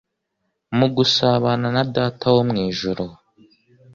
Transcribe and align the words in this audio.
mu 0.77 0.87
gusabana 0.95 1.67
na 1.75 1.83
Data 1.95 2.25
wo 2.35 2.41
mu 2.49 2.55
ijuru. 2.67 3.05